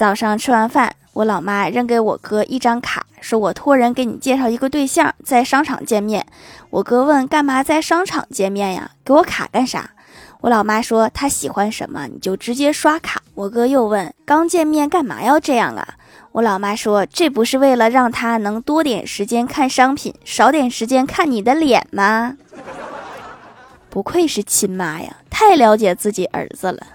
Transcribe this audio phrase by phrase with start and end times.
[0.00, 6.24] 早上吃完饭我老妈扔给我哥一张卡说我托人给你介绍一个对象在商场见面。
[6.70, 8.92] 我哥问干嘛在商场见面呀？
[9.04, 9.90] 给我卡干啥？
[10.40, 13.20] 我老妈说他喜欢什么你就直接刷卡。
[13.34, 15.86] 我哥又问刚见面干嘛要这样啊？
[16.32, 22.38] 我老妈说这不是为了让他能多点时间看商品少点时间看你的脸吗？
[23.90, 26.86] 不愧是亲妈呀太了解自己儿子了。